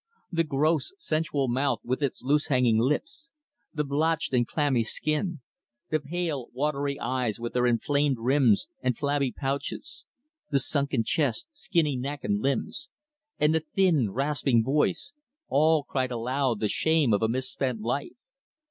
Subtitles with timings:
[0.31, 3.29] The gross, sensual mouth with its loose hanging lips;
[3.71, 5.41] the blotched and clammy skin;
[5.91, 10.05] the pale, watery eyes with their inflamed rims and flabby pouches;
[10.49, 12.89] the sunken chest, skinny neck and limbs;
[13.37, 15.13] and the thin rasping voice
[15.49, 18.17] all cried aloud the shame of a misspent life.